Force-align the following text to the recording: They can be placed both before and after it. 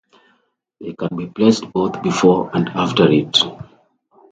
They 0.79 0.93
can 0.93 1.15
be 1.15 1.27
placed 1.27 1.71
both 1.73 2.01
before 2.01 2.49
and 2.55 2.67
after 2.69 3.07
it. 3.11 3.37